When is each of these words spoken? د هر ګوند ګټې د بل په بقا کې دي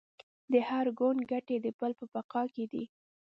د 0.51 0.53
هر 0.69 0.85
ګوند 0.99 1.21
ګټې 1.31 1.57
د 1.61 1.67
بل 1.79 1.91
په 1.99 2.05
بقا 2.13 2.43
کې 2.53 2.65
دي 2.71 2.83